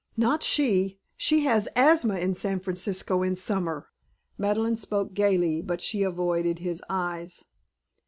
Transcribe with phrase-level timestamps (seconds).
[0.17, 0.99] "Not she!
[1.15, 3.89] She has asthma in San Francisco in summer."
[4.35, 7.43] Madeleine spoke gaily, but she avoided his eyes.